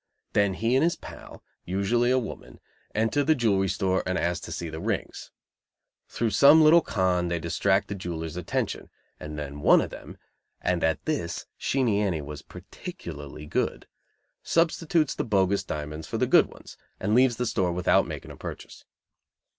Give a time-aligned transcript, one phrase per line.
[0.33, 2.59] Then he and his pal, usually a woman,
[2.95, 5.29] enter the jewelry store and ask to see the rings.
[6.09, 10.17] Through some little "con" they distract the jeweler's attention, and then one of them
[10.59, 13.85] (and at this Sheenie Annie was particularly good)
[14.41, 18.35] substitutes the bogus diamonds for the good ones; and leaves the store without making a
[18.35, 18.85] purchase.